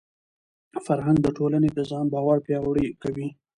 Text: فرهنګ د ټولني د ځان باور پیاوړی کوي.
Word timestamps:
فرهنګ 0.85 1.17
د 1.23 1.27
ټولني 1.37 1.69
د 1.73 1.79
ځان 1.89 2.05
باور 2.13 2.37
پیاوړی 2.45 2.85
کوي. 3.01 3.27